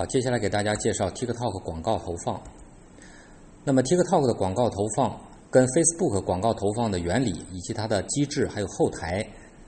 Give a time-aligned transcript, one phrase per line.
[0.00, 2.42] 好，接下来给大家介绍 TikTok 广告投放。
[3.64, 5.14] 那么 TikTok 的广告投放
[5.50, 9.22] 跟 Facebook 广告投放的原理以及它的机制还有后台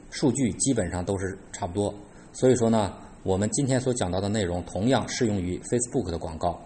[0.09, 1.95] 数据基本上都是差不多。
[2.33, 6.59] 所以说呢，我们今天所讲到的内容同样适用于 Facebook 的广告。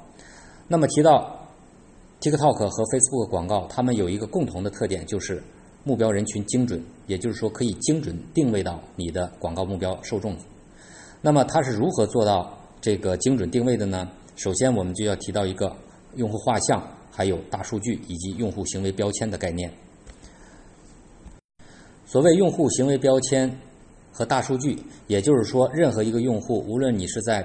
[0.68, 1.36] 那么提到
[2.20, 5.42] TikTok 和 Facebook 广告，它们有一个共同的特点，就是
[5.82, 10.36] 目标人群精准，也就是说可以精准定位到你的广告目标受众。
[11.20, 14.08] 那么它是如何做到这个精准定位的呢？
[14.36, 15.74] 首先，我们就要提到一个
[16.14, 16.82] 用户画像。
[17.08, 19.72] 还有大数据以及用户行为标签的概念。
[22.04, 23.50] 所谓用户行为标签
[24.12, 27.42] 和大数据，也就是说，任何一个用户，无论你是在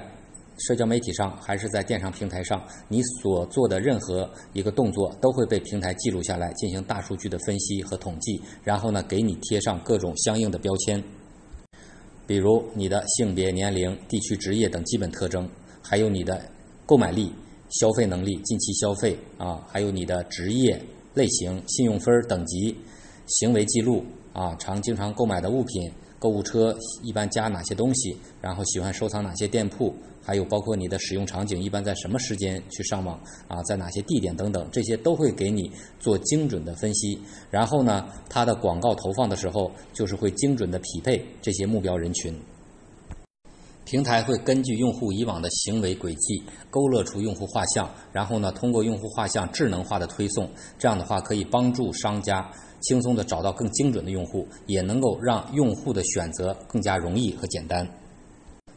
[0.58, 11.02] 社交媒体上还是在电商平台上，你所做的任何一个动作都会被平台记录下来，进行大数据的分析和统计，然后呢，给你贴上各种相应的标签，
[12.32, 15.46] 比如你的性别、年龄、地区、职业等基本特征，
[15.82, 16.40] 还有你的
[16.86, 17.30] 购买力。
[17.68, 22.74] 消费能力、近期消费啊，还有你的职业类型、信用分等级、
[23.26, 29.92] 行为记录啊，常经常购买的物品、购物车一般加哪些东西，然后喜欢收藏哪些店铺，
[30.24, 37.18] 还有包括你的使用场景，一般在什么时间去上网啊，在哪些地点等等，这些都会给你做精准的分析。
[37.50, 42.32] 然后呢，它的广告投放的时候，就是会精准的匹配这些目标人群。
[43.84, 52.48] 平台会根据用户以往的行为轨迹，勾勒出用户画像，然后呢，通过用户画像智能化的推送，这样的话可以帮助商家
[52.82, 57.88] 轻松地找到更精准的用户，也能够让用户的选择更加容易和简单。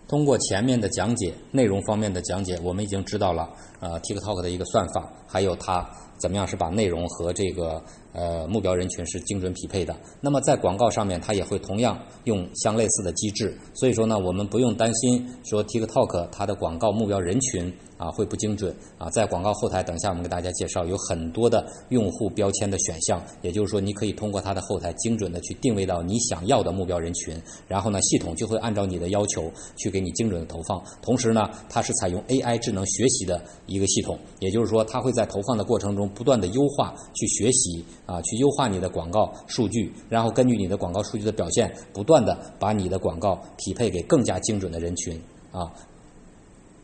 [0.07, 5.83] 通过前面的讲解，内容方面的讲解，我们已经知道了呃 TikTok 的一个算法，还有它
[6.17, 7.81] 怎么样是把内容和这个。
[8.17, 9.93] 呃，目标人群是精准匹配的。
[10.21, 13.53] 那么在广告上面，它也会同样用相类似的机制。
[13.73, 19.09] 所以说呢，我们不用担心说 TikTok 它的广告目标人群啊会不精准啊。
[19.09, 23.21] 在广告后台，等一下我们给大家介绍，有很多的用户标签的选项。
[23.41, 27.37] 也就是说，你可以通过它的后台精准的去定位到你想要的目标人群，
[27.67, 30.81] 然后呢，系统就会按照你的要求去给你精准的投放。
[31.01, 37.83] 同时呢，它是采用 AI 智能学习的一个系统，也就是说，它会在投放的过程中不断的优化去学习。
[38.05, 45.19] 啊，去优化你的广告数据，然后根据你的广告数据的表现，不断的把你的广告匹配给更加精准的人群
[45.51, 45.71] 啊。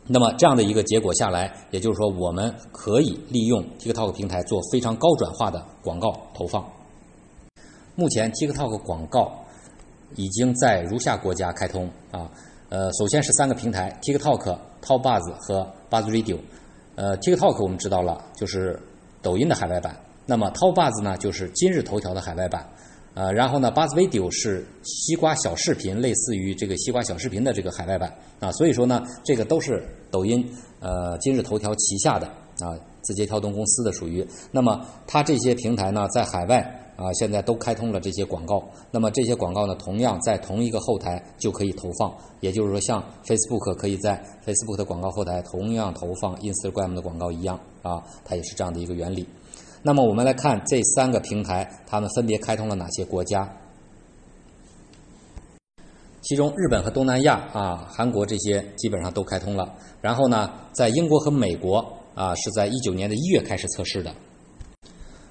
[0.04, 6.68] 那么这样的一个结果下来，也就是说，我们可以利用 TikTok 平台做非常高转化的广告投放。
[7.94, 9.30] 目前 TikTok 广告
[10.16, 12.28] 已经在如下国家开通啊，
[12.68, 16.38] 呃，首先是三个平台：TikTok、TopBuzz 和 BuzzRadio。
[16.96, 18.78] 呃，TikTok 我们知道了，就是
[19.22, 19.96] 抖音的海外版。
[20.26, 22.64] 那么，TopBuzz 呢，就是今日头条的海外版，
[23.14, 30.48] 呃，然后呢，BuzzVideo 是西瓜小视频，类似于这个西瓜小视频的这个海外版啊，所以说呢，这个都是抖音
[30.80, 32.26] 呃今日头条旗下的
[32.60, 34.26] 啊，字节跳动公司的属于。
[34.52, 36.60] 那么，它这些平台呢，在海外
[36.96, 38.62] 啊，现在都开通了这些广告。
[38.92, 49.26] 那么这些广告呢，同样在同一个后台就可以投放，也就是说，像 Facebook 可以在 Facebook 的广告后台同样投放 Instagram 的广告一样啊，它也是这样的一个原理。
[49.82, 53.48] 那么我们来看这三个平台，它们分别开通了哪些国家？
[56.20, 59.74] 其中日本和东南亚啊，韩国这些基本上都开通了。
[60.00, 61.84] 然后呢，在英国和美国
[62.14, 64.14] 啊，是在一九年的一月开始测试的。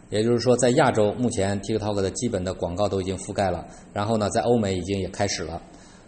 [0.10, 3.66] 也就是说，在亚洲目前 TikTok 的基本的广告都已经覆盖了。
[3.94, 5.62] 然后呢，在欧美已经也开始了。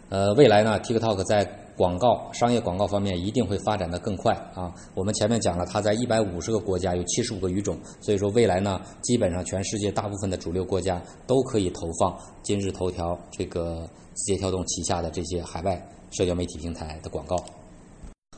[0.09, 4.71] 呃，未来呢，TikTok 在广告商业广告方面一定会发展的更快啊！
[4.93, 17.35] 我们前面讲了，它在一百五十个国家有七十五个语种，所以说未来呢，基本上全世界大部分的主流国家都可以投放今日头条这个字节跳动旗下的这些海外社交媒体平台的广告。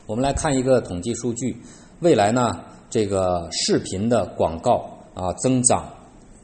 [0.05, 1.57] 我们来看一个统计数据，
[1.99, 5.91] 未来呢，这个视频的广告啊增长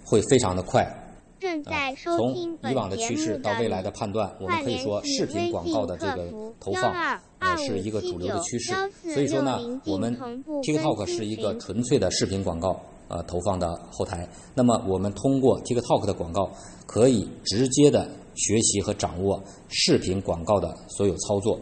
[0.03, 1.00] 会非常的快。
[1.41, 8.71] 正在收听从以往的趋势到未来的判断，我们可以说视频广告的这个投放呃是一个主流的趋势。
[9.11, 9.57] 所以说呢，
[9.87, 10.15] 我们
[10.61, 14.29] TikTok 是一个纯粹的视频广告呃投放的后台。
[14.53, 16.47] 那么我们通过 TikTok 的广告，
[16.85, 21.59] 可以直接的学习和掌握视频广告的所有操作。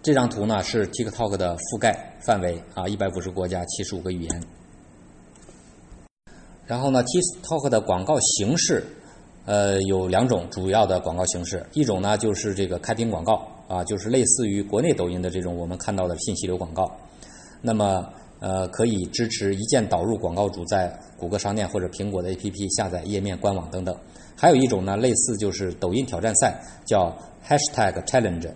[0.00, 4.42] 这张图呢是 TikTok 的覆盖范围啊，一百五十国家，七十五个语言。
[6.66, 8.84] 然后呢，TikTok 的广告形式，
[9.44, 11.64] 呃，有两种主要的广告形式。
[11.74, 16.90] 一种呢就是这个开屏广告啊，就是类似于国内抖音的这种我们看到的信息流广告。
[17.60, 18.04] 那么
[18.40, 23.96] 呃，可以支持一键导入广告主在谷歌商店或者苹果的 APP 下载页面、官网等等。
[24.36, 27.16] 还有一种呢，类似就是抖音挑战赛，叫
[27.46, 28.50] Hashtag Challenge。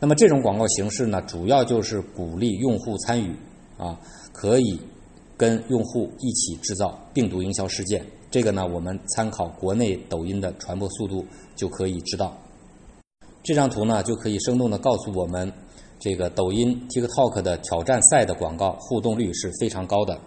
[0.00, 3.36] 那么这种广告形式呢，主要就是鼓励用户参与
[3.76, 4.00] 啊，
[4.32, 4.80] 可以
[5.40, 8.04] 跟用户一起制造病毒营销事件。
[8.30, 11.24] 这个呢，我们参考国内抖音的传播速度
[11.56, 12.36] 就可以知道。
[13.42, 15.50] 这张图呢，就可以生动的告诉我们，
[15.98, 20.18] 这个抖音 TikTok 的挑战赛的广告互动率是非常高的。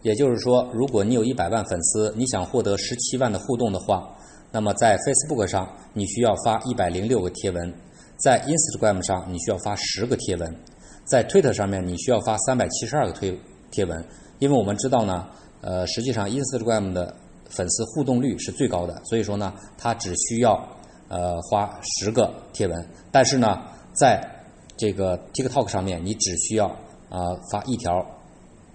[0.00, 4.16] 也就是说，如果你有一百万粉丝，你想获得十七万的互动的话，
[4.50, 7.70] 那么在 Facebook 上你需要发一百零六个贴文，
[8.16, 10.56] 在 Instagram 上你需要发十个贴文，
[11.04, 13.38] 在 Twitter 上面你需要发三百七十二个推
[13.70, 14.04] 贴文。
[14.38, 15.28] 因为我们知道呢，
[15.60, 17.14] 呃，实际上 Instagram 的
[17.48, 20.68] 粉丝互动率是最高的，所以说呢，它只需要
[21.08, 23.62] 呃花十个贴文，但是呢，
[23.92, 24.20] 在
[24.76, 26.68] 这个 TikTok 上面你只需要
[27.08, 27.18] 啊
[27.50, 28.04] 发一条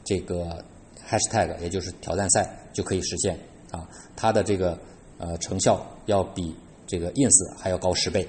[0.04, 0.64] 这个。
[1.08, 3.38] #hashtag 也就是挑战赛就可以实现
[3.70, 4.76] 啊，它的这个
[5.20, 6.56] 呃成效要比
[6.88, 8.28] 这个 ins 还要高十倍。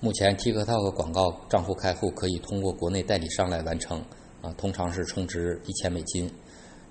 [0.00, 4.02] 目前 TikTok 广告账户开户可以通过国内代理商来完成
[4.56, 6.30] 通常是充值一千美金，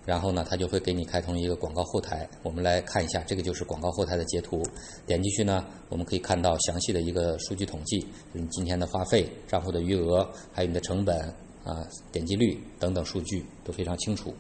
[0.06, 2.30] 然后呢，它就会给你开通一个广告后台。
[2.44, 4.62] 我们来看一下，这个就是广告后台的截图。
[5.06, 11.34] 点进去呢，我们可以看到详细的一个数据统计，就是你今天的花费、账户的余额，还有你的成本。
[11.64, 14.34] 啊，点击率等等数据都非常清楚。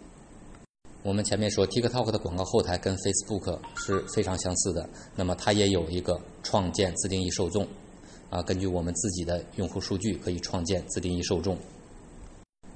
[1.03, 7.67] 我们前面说，TikTok 的广告后台跟 Facebook 是非常相似的，那么它也有一个创建自定义受众。
[8.29, 11.57] 啊，根据我们自己的用户数据，可以创建自定义受众。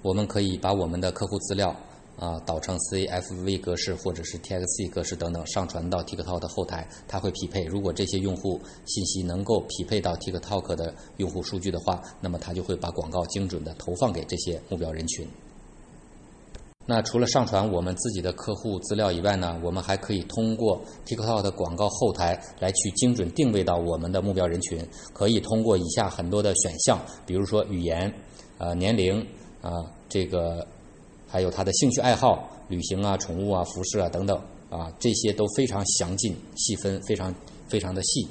[0.01, 1.75] 我们可以把我们的客户资料。
[2.17, 7.63] 啊，导成 CFV 格式或者是 TXT 格式等等，上传到 TikTok 的后台，它会匹配。
[7.63, 15.27] 如果这些用户信息能够匹配到 TikTok 的用户数据的话，那么它就会把广告精准的投放给这些目标人群。
[16.85, 24.85] 那除了上传我们自己的客户资料以外呢，我们还可以通过 TikTok 的广告后台来去精准定位到我们的目标人群。
[25.11, 28.13] 可以通过以下很多的选项，比如说语言、
[28.59, 29.25] 呃年龄、
[29.61, 29.71] 啊
[30.09, 30.67] 这个。
[31.33, 34.37] 还有他的兴趣爱好、旅行啊、宠物啊、服饰啊等等
[34.69, 37.33] 啊，这些都非常详尽、细分，非常
[37.69, 38.27] 非常的细。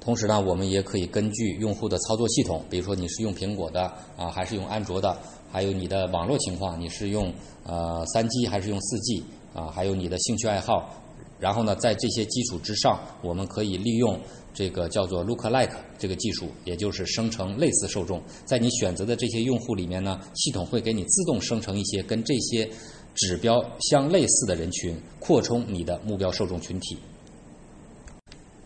[0.00, 3.82] 同时呢，我们也可以根据用户的操作系统，比如说你是用苹果的
[4.16, 5.14] 啊，还是用安卓的，
[5.52, 7.30] 还有你的网络情况，你是用
[7.66, 9.22] 呃三 G 还是用四 G
[9.52, 10.94] 啊，还有你的兴趣爱好。
[11.40, 14.20] 然后呢，在这些基础之上，我们可以利用
[14.52, 18.22] 这个叫做 Look Like 这个技术，也就是生成类似受众。
[18.44, 22.68] 在你选择的这些用户里面呢，系统会给你自动生成一些跟这些
[23.14, 26.98] 指标相类似的人群，扩充你的目标受众群体。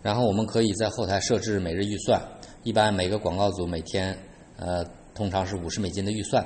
[0.03, 2.21] 然后我们可以在后台设置每日预算，
[2.65, 4.19] 一般每个广告组每天
[4.57, 4.85] 呃
[5.15, 6.45] 通常是五十美金的预算。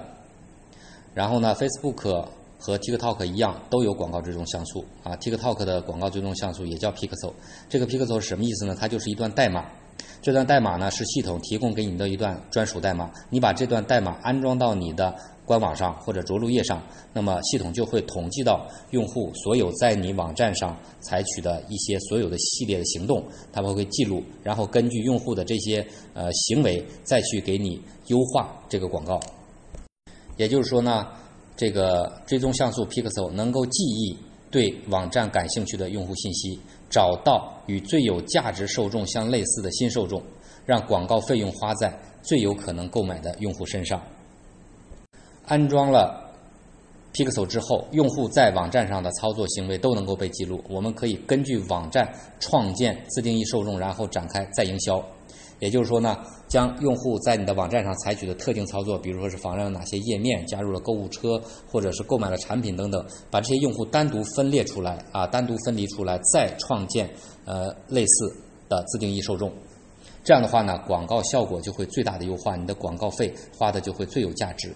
[1.14, 2.28] 然后呢，Facebook。
[2.58, 5.14] 和 TikTok 一样，都有广告追踪像素啊。
[5.16, 7.32] TikTok 的广告追踪像素也叫 Pixel。
[7.68, 8.76] 这个 Pixel 是什么意思呢？
[8.78, 9.64] 它就是一段代码。
[10.20, 13.10] 这段代码呢是系统提供给你的一段专属代码。
[13.30, 15.14] 你把这段代码安装到你的
[15.44, 16.82] 官网上或者着陆页上，
[17.12, 29.20] 那么系统就会统计到用户所有在你网站上采取的一些所有的系列的行动，它们会记录，然后根据用户的这些呃行为再去给你优化这个广告。
[30.36, 31.06] 也就是说呢。
[31.58, 34.16] 这个追踪像素 Pixel 能够记忆
[34.48, 36.56] 对网站感兴趣的用户信息，
[36.88, 40.22] 找到与最有价值受众相类似的新受众，
[40.64, 44.00] 让广告费用花在最有可能购买的用户身上。
[45.46, 46.32] 安装了
[47.12, 50.62] Pixel 之后，用户在网站上的操作行为都能够被记录。
[50.68, 55.04] 我们可以根据网站创建自定义受众，然后展开再营销。
[55.60, 56.16] 也就是说呢，
[56.48, 67.10] 将用户在你的网站上采取的特定操作，比如说是访问了哪些页面、加入了购物车，或者是购买了产品等等，把这些用户单独分裂出来啊，单独分离出来，再创建
[67.44, 68.34] 呃类似
[68.68, 69.52] 的自定义受众。
[70.22, 74.74] 这样的话呢，广告效果就会最大的优化，你的广告费花的就会最有价值。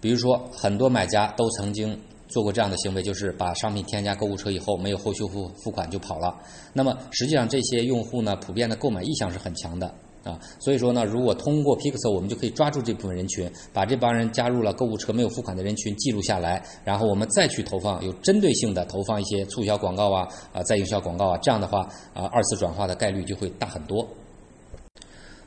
[0.00, 1.98] 比如说，很多买家都曾经。
[2.34, 6.36] 做过这样的行为，就是把商品添加购物车以后，没有后续付付款就跑了。
[6.72, 9.86] 那么实际上这些用户呢，普遍的购买意向是很强的
[10.24, 10.36] 啊。
[10.58, 24.04] 所以说呢，如果通过 Pixel，我们就可以抓住这部分人群，把这帮人加入了购物车没有付款的人群记录下来，然后我们再去投放有针对性的投放一些促销广告啊啊再营销广告啊，这样的话啊二次转化的概率就会大很多。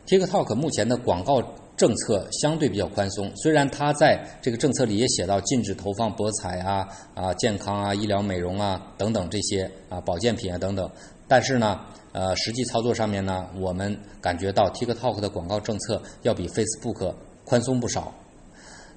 [0.07, 1.43] TikTok 目前的广告。
[1.77, 10.89] 政策相对比较宽松，虽然它在这个政策里也写到禁止投放博彩啊、啊健康啊、医疗美容啊等等这些啊保健品啊等等，
[11.27, 11.79] 但是呢，
[12.13, 17.13] 呃，实际操作上面呢，我们感觉到 TikTok 的广告政策要比 Facebook
[17.45, 18.11] 宽松不少。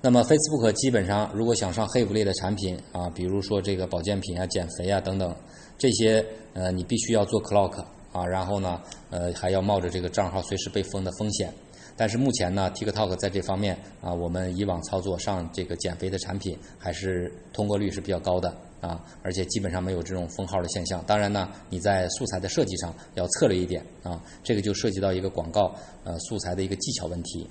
[0.00, 5.36] 那么 Facebook 基本上如果想上黑五类的产品啊，比如说这个保健品啊、减肥啊等等
[5.76, 6.24] 这些，
[6.54, 11.52] 呃，你必须要做 Clock 啊，然后呢，呃，还要冒着这个账号随时被封的风险。
[11.96, 18.48] 但是目前呢，TikTok 在这方面啊，我们以往操作上这个减肥的产品，还是通过率是比较高的
[18.80, 21.04] 啊，而且基本上没有这种封号的现象。
[21.06, 25.74] 当然呢，你在素材的设计上要策略一点啊，这个就涉及到一个广告
[26.04, 27.46] 呃素材的一个技巧问题。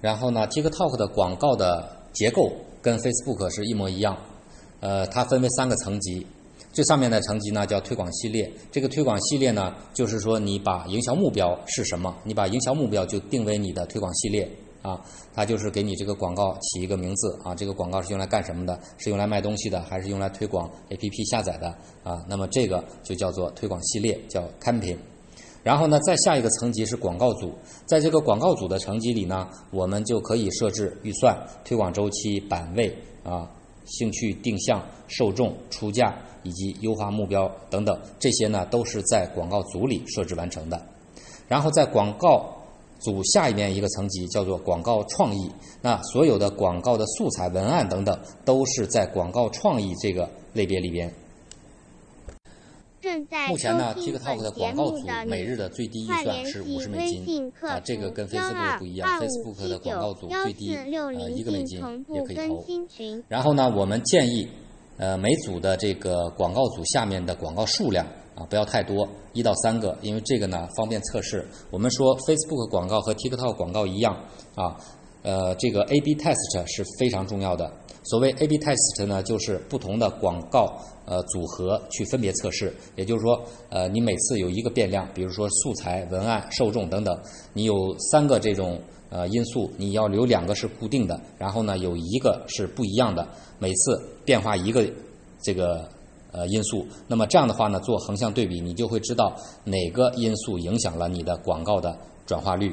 [0.00, 2.50] 然后呢，TikTok 的广告的结构
[2.82, 4.18] 跟 Facebook 是一模一样，
[4.80, 6.26] 呃，它分为三个层级。
[6.76, 14.46] 最上面的层级呢叫推广系列，这个推广系列呢，就是说你把营销目标是什么，你把营销目标就定为你的推广系列
[14.82, 15.00] 啊，
[15.34, 18.78] 它就是给你这个广告起一个名字啊，这个广告是用来干什么的？
[18.98, 21.68] 是用来卖东西的，还是用来推广 APP 下载的
[22.04, 22.22] 啊？
[22.28, 24.98] 那么这个就叫做推广系列，叫 campaign。
[25.62, 27.54] 然后呢，再下一个层级是广告组，
[27.86, 33.50] 在这个广告组的层级里呢，我们就可以设置预算、推广周期、版位啊。
[33.86, 40.80] 兴趣定向、受众、出价以及优化目标等等，这些呢都是在广告组里设置完成的。
[41.48, 42.52] 然后在广告
[42.98, 45.50] 组下一面一个层级叫做广告创意，
[45.80, 51.12] 那所有的广告的素材、文案等等都是在广告创意这个类别里边。
[53.48, 62.64] 目前呢，TikTok 的广告组每日的最低预算是五十美金啊，这个跟 Facebook 不一样，Facebook 的广告组最低呃一个美金也可以投。
[63.28, 64.48] 然后呢，我们建议
[64.96, 71.46] 呃每组的这个广告组下面的广告数量啊不要太多，一到三个，因为这个呢方便测试。
[71.70, 74.14] 我们说 Facebook 广告和 TikTok 广告一样
[74.54, 74.76] 啊，
[75.22, 77.72] 呃这个 A/B test 是非常重要的。
[78.08, 82.72] 所谓 A/B test 呢，就是不同的广告呃组合去分别测试。
[82.94, 87.20] 也就是说，呃，你每次有一个变量，比如说素材、文案、受众等等，
[87.52, 93.26] 你有三个这种呃因素，你要留两个是固定的，然后呢有一个是不一样的，
[93.58, 94.88] 每次变化一个
[95.42, 95.88] 这个
[96.30, 96.86] 呃因素。
[97.08, 99.34] 那么这样的话呢，做横向对比，你就会知道
[99.64, 102.72] 哪个因素影响了你的广告的转化率。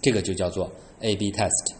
[0.00, 1.74] 这个就叫做 A/B test。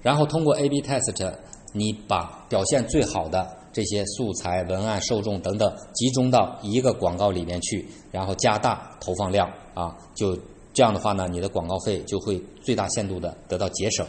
[0.00, 1.34] 然后通过 A/B test。
[1.76, 10.36] 你把表现最好的这些素材、文案、受众等等集中到一个广告里面去，然后加大投放量啊，就
[10.72, 14.06] 这样的话呢，你的广告费就会最大限度的得到节省。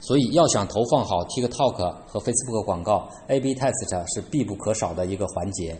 [0.00, 5.76] 所以，要想投放好 TikTok 和 Facebook 广告，A/B test 是必不可少的一个环节。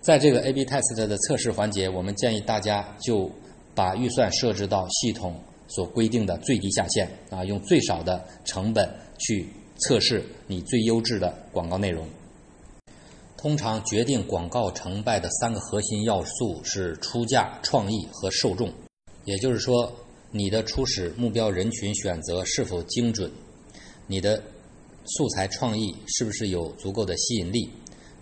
[0.00, 3.30] 在这个 A/B test 的测试环节，我们建议大家就
[3.74, 5.34] 把预算设置到系统
[5.68, 8.88] 所规定的最低下限啊，用最少的成本。
[9.16, 12.04] 去测试你最优质的广告内容。
[13.36, 18.72] 通常决定广告成败的三个核心要素是出价、创意和受众。
[19.24, 19.90] 也就是说，
[20.32, 23.30] 你的初始目标人群选择是否精准，
[24.08, 24.42] 你的
[25.06, 27.70] 素材创意是不是有足够的吸引力，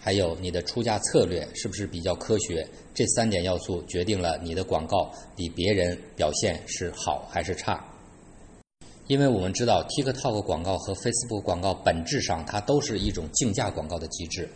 [0.05, 2.67] 还有你的出价策略是不是比较科学。
[2.93, 7.81] 这三点要素决定了你的广告比别人表现是好还是差。
[9.07, 14.49] 因为我们知道，TikTok 广告和 Facebook 广告本质上它都是一种竞价广告的机制，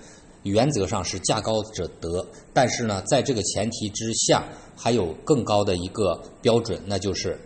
[0.42, 2.26] 原则上是价高者得。
[2.52, 4.44] 但是呢，在这个前提之下，
[4.76, 7.38] 还有更高的一个标准，那就是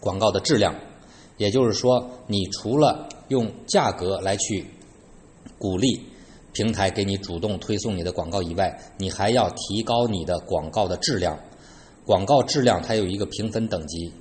[0.00, 0.74] 广告的质量。
[1.38, 4.64] 也就是说，你除了用价格来去
[5.58, 6.00] 鼓励
[6.52, 11.38] 平台给你主动推送你的广告以外，你还要提高你的广告的质量。
[12.04, 14.12] 广告质量它有一个评分等级。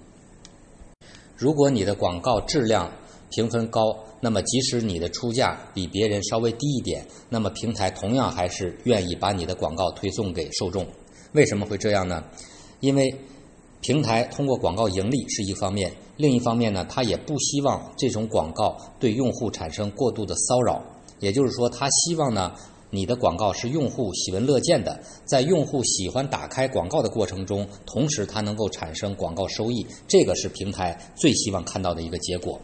[1.35, 2.91] 如果你的广告质量
[3.31, 3.81] 评分高，
[4.19, 10.85] 那么即使你的出价比别人稍微低一点，那么平台同样还是愿意把你的广告推送给受众。
[11.33, 12.23] 为什么会这样呢？
[12.79, 13.13] 因为
[13.81, 20.81] 平台通过广告盈利是一方面，另一方面呢，它也不希望这种广告对用户产生过度的骚扰。
[21.21, 22.53] 也就是说，他希望呢。
[22.93, 32.59] 你的广告是用户喜闻乐见的，在用户喜欢打开广告的过程中，同时它能够产生广告收益，这个是平台最希望看到的一个结果。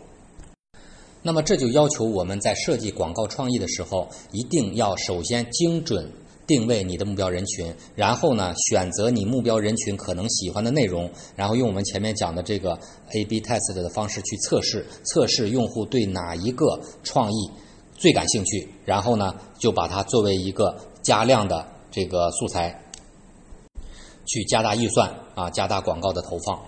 [1.22, 6.12] 那么这就要求我们在设计广告创意的时候，一定要首先精准
[6.46, 12.78] 定位你的目标人群，然后呢选择你目标人群可能喜欢的内容，然后用我们前面讲的这个
[13.14, 17.50] A/B test 的方式去测试，测试用户对哪一个创意。
[17.98, 22.80] 最感兴趣，然后呢，就把它作为一个加量的这个素材，
[24.28, 26.62] 去加大预算啊，加大广告的投放。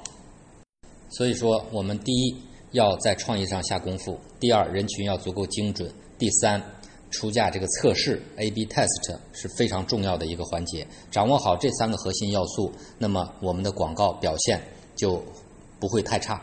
[1.11, 2.35] 所以说，我们第一
[2.71, 6.61] 要在创意上下功夫，第二人群要足够精准，第三
[7.11, 10.85] 出价这个测试 A/B test 是非常重要的一个环节。
[11.11, 14.61] 掌握好这三个核心要素，那么我们的广告表现
[14.95, 15.23] 就
[15.79, 16.41] 不会太差。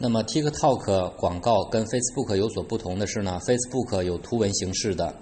[0.00, 5.12] 那么 TikTok 广告跟 Facebook 有所不同的是呢，Facebook 有图文形式的，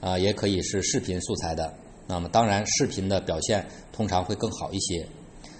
[0.00, 1.74] 啊，也可以是视频素材的，
[2.06, 5.06] 那么当然视频的表现通常会更好一些。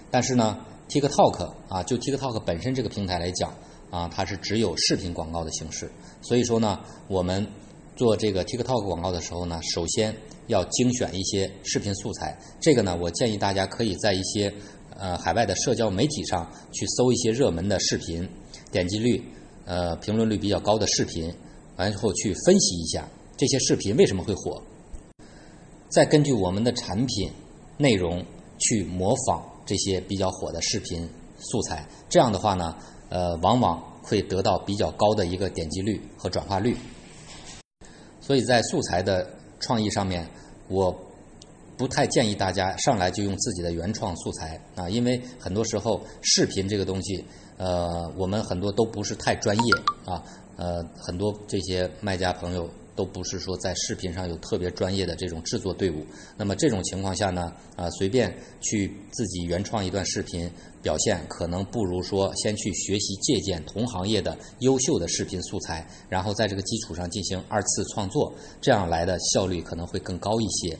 [0.09, 0.57] 但是呢
[0.89, 3.53] ，TikTok 啊，就 TikTok 本身这个平台来讲
[3.91, 5.91] 啊，它是只有视频广告的形式。
[6.23, 7.45] 所以说呢，我们
[7.95, 10.15] 做这个 TikTok 广告的时候呢，首先
[10.47, 12.35] 要精选一些视频素材。
[12.59, 14.51] 这个呢，我建议大家可以在一些
[14.97, 18.27] 呃海外的社交媒体上去搜一些热门的视频，
[18.71, 19.23] 点击率
[19.65, 21.33] 呃评论率比较高的视频，
[21.77, 24.61] 完后去分析一下这些视频为什么会火，
[25.89, 27.31] 再根据我们的产品
[27.77, 28.23] 内容
[28.57, 31.87] 去模仿这些比较火的视频素材。
[32.07, 32.75] 这样的话呢，
[33.09, 36.77] 呃，往往会得到比较高的一个点击率和转化率。
[38.21, 39.27] 所以在素材的
[39.59, 40.27] 创意上面，
[40.67, 40.91] 我
[41.77, 47.23] 不太建议大家上来就用自己的原创素材啊，因为很多时候视频这个东西，
[47.57, 49.73] 呃，我们很多都不是太专业
[50.05, 50.23] 啊，
[50.55, 56.05] 呃，很多这些卖家朋友都不是说在视频上有特别专业的这种制作队伍。
[56.37, 60.49] 那么这种情况下呢，啊，随便去自己原创一段视频
[60.81, 70.77] 表现，可能不如说先去学习借鉴同行业的优秀的视频素材，然后在这个基础上进行二次创作，这样来的效率可能会更高一些。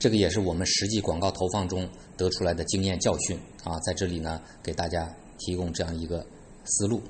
[0.00, 6.24] 这个也是我们实际广告投放中得出来的经验教训啊，在这里呢给大家提供这样一个
[6.64, 7.02] 思路。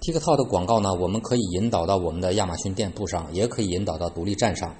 [0.00, 4.74] TikTok 的广告呢，我们可以引导到我们的亚马逊店铺上，也可以引导到独立站上。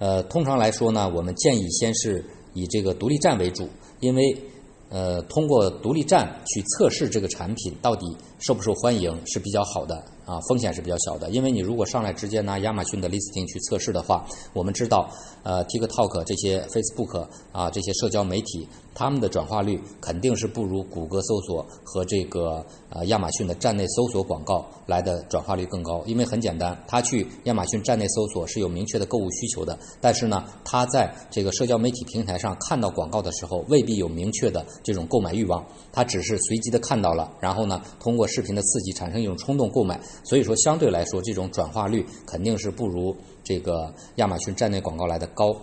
[0.00, 3.68] 呃，通常来说呢，我们建议先是以这个独立站为主，
[4.00, 4.36] 因为
[4.90, 8.04] 呃，通过独立站去测试这个产品到底
[8.38, 11.30] 受不受欢迎是比较好的啊，风险是比较小的。
[11.30, 15.08] 因为你如果上来直接拿亚马逊的 listing 去测试的话，我们知道，
[15.42, 26.02] 呃，TikTok 这些 Facebook 啊这些社交媒体，他们的转化率肯定是不如谷歌搜索和这个呃亚马逊的站内搜索广告来的转化率更高。
[26.06, 40.00] 因为很简单，他去亚马逊站内搜索是有明确的购物需求的，但是呢，他在这个社交媒体平台上看到广告的时候，未必有明确的这种购买欲望，他只是随机的看到了，然后呢，通过视频的刺激产生一种冲动购买。
[40.24, 45.56] 所以说，相对来说，这种转化率肯定是不如这个亚马逊站内广告来的高。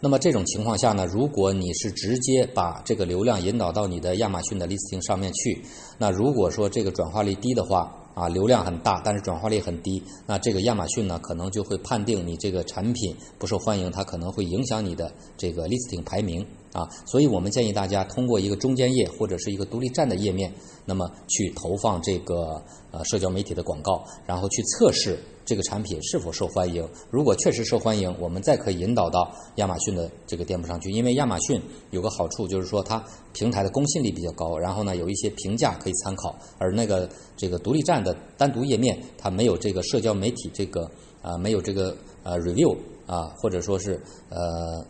[0.00, 5.60] 那么这种情况下呢，如果你是直接把这个流量引导到你的亚马逊的 listing 上面去，
[5.98, 16.88] 那如果说这个转化率低的话，啊，流量很大，但是转化率很低，那这个亚马逊呢，可能就会判定你这个产品不受欢迎，它可能会影响你的这个 listing 排名啊。
[17.06, 20.52] 所以我们建议大家通过一个中间页或者是一个独立站的页面，
[20.84, 26.86] 那么去投放这个呃社交媒体的广告，然后去测试这个产品是否受欢迎。
[27.10, 33.02] 如果确实受欢迎，我们再可以引导到亚马逊的这个店铺上去，因为亚马逊有个好处就是说它
[33.32, 40.90] 平台的公信力比较高，然后呢有一些评价可以参考，而那个这个独立站的单独页面它没有这个社交媒体这个
[41.22, 42.76] 啊没有这个呃 review
[43.06, 44.84] 啊或者说是呃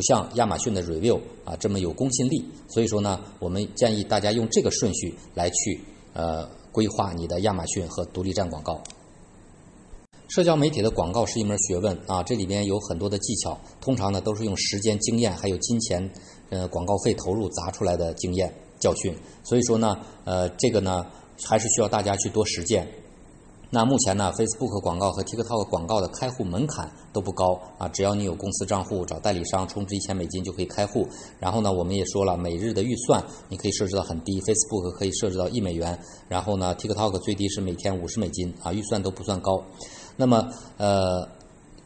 [0.00, 5.78] 不像亚马逊的 review 啊这么有公信力，所以说呢我们建议大家用这个顺序来去
[6.14, 8.82] 呃规划你的亚马逊和独立站广告。
[10.30, 16.10] 社交媒体的广告是一门学问啊，这里边有很多的技巧，通常呢都是用时间、经验还有金钱，
[16.48, 19.14] 呃，广告费投入砸出来的经验教训。
[19.44, 21.04] 所以说呢，呃，这个呢
[21.44, 22.88] 还是需要大家去多实践。
[23.72, 31.06] 那目前呢，Facebook 广告和 TikTok 广告的开户门槛都不高啊，只要你有公司账户，找代理商充值一千美金就可以开户。
[31.38, 39.62] 然后呢，我们也说了，每日的预算你可以设置到很低，Facebook 可以设置到一美元，然后呢，TikTok 最低是每天五十美金啊，预算都不算高。
[40.16, 41.28] 那么呃，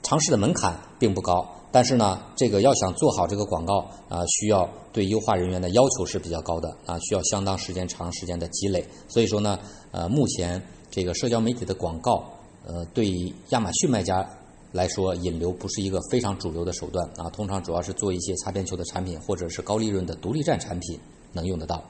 [0.02, 8.82] 尝试的门槛并不高，但是呢，这个要想做好这个广告啊，需要对优化人员的要求是比较高的啊，需要相当时间长时间的积累。
[9.06, 9.58] 所以说呢，
[9.92, 10.62] 呃，目前。
[10.94, 12.22] 这个社交媒体的广告，
[12.64, 14.24] 呃，对于亚马逊卖家
[14.70, 17.28] 来说，引流不是一个非常主流的手段啊。
[17.30, 20.96] 通常主要是做一些擦边球的产品，或者是高利润的独立站产品
[21.32, 21.82] 能用得到。